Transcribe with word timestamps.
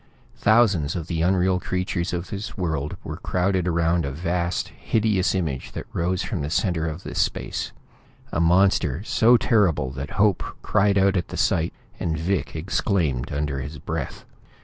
Thousands 0.37 0.95
of 0.95 1.05
the 1.05 1.21
unreal 1.21 1.59
creatures 1.59 2.11
of 2.11 2.31
this 2.31 2.57
world 2.57 2.97
were 3.03 3.17
crowded 3.17 3.67
around 3.67 4.03
a 4.03 4.11
vast, 4.11 4.69
hideous 4.69 5.35
image 5.35 5.73
that 5.73 5.85
rose 5.93 6.23
from 6.23 6.41
the 6.41 6.49
center 6.49 6.87
of 6.87 7.03
the 7.03 7.13
space; 7.13 7.71
a 8.31 8.39
monster 8.39 9.03
so 9.03 9.37
terrible 9.37 9.91
that 9.91 10.09
Hope 10.17 10.43
cried 10.63 10.97
out 10.97 11.17
at 11.17 11.27
the 11.27 11.37
sight, 11.37 11.71
and 11.99 12.17
Vic 12.17 12.55
exclaimed 12.55 13.31
under 13.31 13.59
his 13.61 13.77
breath. 13.77 14.25